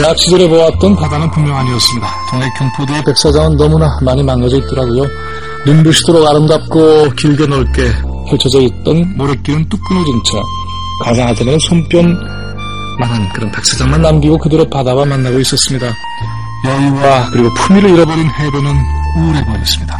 [0.00, 2.08] 대학 시절에 보았던 바다는 분명 아니었습니다.
[2.30, 5.04] 동해 경포대의 백사장은 너무나 많이 망가져 있더라고요.
[5.66, 7.92] 눈부시도록 아름답고 길게 넓게
[8.30, 10.38] 펼쳐져 있던 모래길은 뚝 끊어진 채
[11.04, 15.86] 가장하드는 손뼉만한 그런 백사장만 남기고 그대로 바다와 만나고 있었습니다.
[16.64, 18.74] 여유와 그리고 품위를 잃어버린 해변은
[19.18, 19.99] 우울해 보였습니다.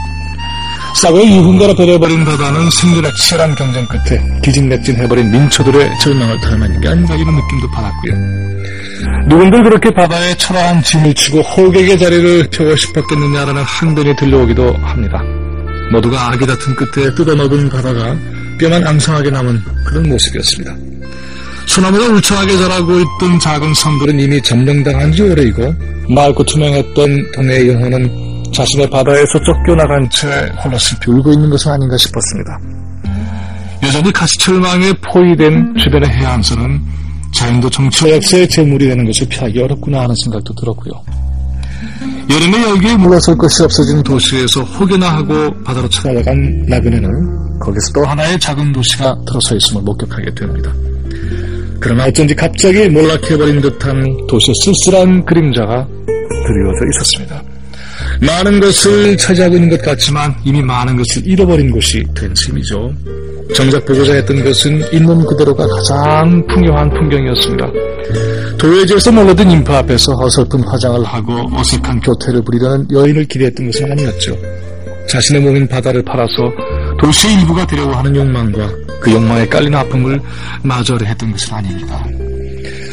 [0.96, 7.70] 싸고 이훈가로 배려버린 바다는 생존의 치열한 경쟁 끝에 기진맥진해버린 민초들의 절망을 닮은 까 이런 느낌도
[7.72, 8.12] 받았고요.
[9.28, 15.22] 누군들 그렇게 바다에 초라한 짐을 치고 호객의 자리를 펴고 싶었겠느냐라는 항변이 들려오기도 합니다.
[15.92, 18.16] 모두가 아기 다툰 끝에 뜯어먹은 바다가
[18.58, 20.76] 뼈만 앙상하게 남은 그런 모습이었습니다.
[21.66, 25.74] 소나무가 울창하게 자라고 있던 작은 섬들은 이미 점령당한 지 오래이고
[26.08, 30.28] 맑고 투명했던 동해의 영혼은 자신의 바다에서 쫓겨나간 채
[30.62, 32.60] 홀로 슬피 울고 있는 것은 아닌가 싶었습니다.
[33.82, 36.80] 여전히 가시철망에 포위된 주변의 해안선은
[37.32, 40.92] 자연도 정치와 역사의 제물이 되는 것을 피하기 어렵구나 하는 생각도 들었고요.
[42.30, 48.72] 여름에 여기에 물러설 것이 없어진 도시에서 혹여나 하고 바다로 찾아간 나그네는 거기서 또 하나의 작은
[48.72, 50.72] 도시가 들어서 있음을 목격하게 됩니다.
[51.80, 55.86] 그러나 어쩐지 갑자기 몰락해버린 듯한 도시의 쓸쓸한 그림자가
[56.46, 57.49] 드리워져 있었습니다.
[58.20, 62.92] 많은 것을 차지하고 있는 것 같지만 이미 많은 것을 잃어버린 곳이 된 셈이죠.
[63.54, 67.66] 정작 보고자 했던 것은 있는 그대로가 가장 풍요한 풍경이었습니다.
[68.58, 74.36] 도회지에서 몰려든 인파 앞에서 어설픈 화장을 하고 어색한 교태를 부리려는 여인을 기대했던 것은 아니었죠.
[75.08, 76.52] 자신의 몸인 바다를 팔아서
[77.00, 78.70] 도시의 일부가 되려고 하는 욕망과
[79.00, 80.20] 그 욕망에 깔린 아픔을
[80.62, 82.04] 마저를 했던 것은 아닙니다.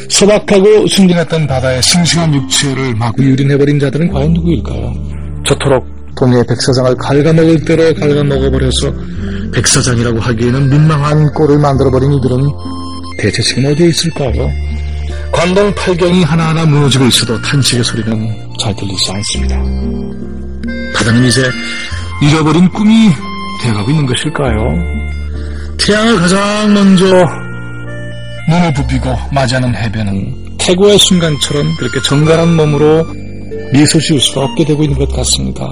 [0.10, 5.07] 소박하고 순진했던 바다의 싱싱한 육체를 마구 유린해버린 자들은 과연 누구일까요?
[5.48, 5.88] 저토록
[6.18, 8.92] 동해 백사장을 갉아먹을 대로 갉아먹어버려서
[9.54, 12.38] 백사장이라고 하기에는 민망한 꼴을 만들어버린 이들은
[13.18, 14.52] 대체 지금 어디에 있을까요?
[15.32, 19.56] 관동 팔경이 하나하나 무너지고 있어도 탄식의 소리는 잘 들리지 않습니다.
[20.94, 21.50] 바다는 이제
[22.22, 23.10] 잃어버린 꿈이
[23.62, 24.58] 되어가고 있는 것일까요?
[25.78, 27.06] 태양을 가장 먼저
[28.50, 33.08] 눈을 부비고 맞이하는 해변은 태고의 순간처럼 그렇게 정갈한 몸으로
[33.74, 35.68] 미소 지을 수가 없게 되고 있는 것 같습니다.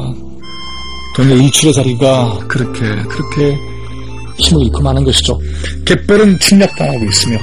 [1.16, 2.79] 동해 이출의 자리가 그렇게
[3.09, 3.57] 그렇게
[4.38, 5.39] 힘을 잃고 마는 것이죠.
[5.85, 7.38] 갯벌은 침략당하고 있으며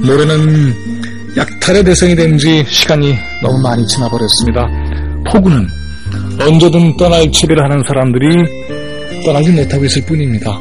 [0.00, 0.74] 모래는
[1.36, 4.66] 약탈의 대상이 된 지 시간이 너무 많이 지나버렸습니다.
[5.30, 5.68] 포구는
[6.40, 10.58] 언제든 떠날 채비를 하는 사람들이 떠나지 못하고 있을 뿐입니다.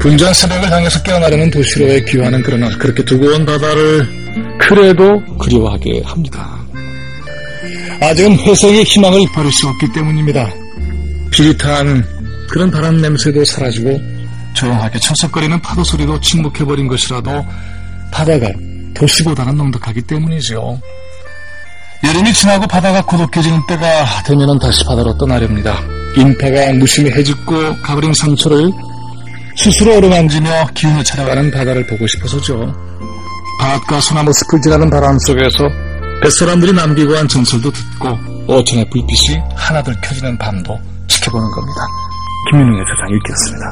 [0.00, 4.06] 분주한 새벽을 향해서 깨어나려는 도시로의 귀환은 그러나 그렇게 두고 온 바다를
[4.60, 6.61] 그래도 그리워하게 합니다.
[8.02, 10.50] 아직은 회생의 희망을 버릴 수 없기 때문입니다.
[11.30, 12.04] 비릿한
[12.50, 13.98] 그런 바람 냄새도 사라지고
[14.54, 17.46] 조용하게 철썩거리는 파도 소리도 침묵해버린 것이라도
[18.10, 18.48] 바다가
[18.94, 20.80] 도시보다는 넉넉하기 때문이죠.
[22.04, 25.80] 여름이 지나고 바다가 고독해지는 때가 되면 다시 바다로 떠나렵니다.
[26.16, 28.70] 인파가 무심히 해집고 가버린 상처를
[29.56, 32.74] 스스로 어루만지며 기운을 찾아가는 바다를 보고 싶어서죠.
[33.60, 35.91] 바닷가 소나무 지나는 바람 속에서
[36.22, 38.16] 뱃사람들이 남기고 한 전설도 듣고
[38.46, 40.78] 오천의 불빛이 하나둘 켜지는 밤도
[41.08, 41.80] 지켜보는 겁니다.
[42.50, 43.66] 김민웅의 세상 읽기였습니다.